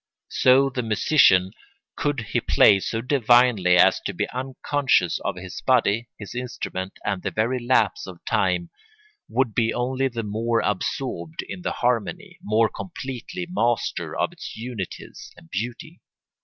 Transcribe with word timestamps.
So 0.31 0.71
the 0.71 0.81
musician, 0.81 1.51
could 1.95 2.21
he 2.21 2.41
play 2.41 2.79
so 2.79 3.01
divinely 3.01 3.77
as 3.77 3.99
to 4.07 4.15
be 4.15 4.27
unconscious 4.31 5.19
of 5.19 5.35
his 5.35 5.61
body, 5.61 6.09
his 6.17 6.33
instrument, 6.33 6.93
and 7.05 7.21
the 7.21 7.29
very 7.29 7.59
lapse 7.63 8.07
of 8.07 8.25
time, 8.25 8.71
would 9.29 9.53
be 9.53 9.71
only 9.71 10.07
the 10.07 10.23
more 10.23 10.59
absorbed 10.61 11.43
in 11.47 11.61
the 11.61 11.71
harmony, 11.85 12.39
more 12.41 12.67
completely 12.67 13.45
master 13.47 14.17
of 14.17 14.33
its 14.33 14.57
unities 14.57 15.31
and 15.37 15.51
beauty. 15.51 16.01